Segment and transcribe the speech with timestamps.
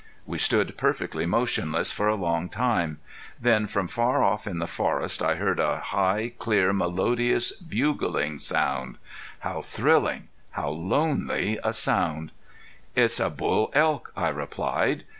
[0.25, 2.97] We stood perfectly motionless for a long moment.
[3.39, 8.95] Then from far off in the forest I heard a high, clear, melodious, bugling note.
[9.41, 12.31] How thrilling, how lonely a sound!
[12.95, 15.03] "It's a bull elk," I replied.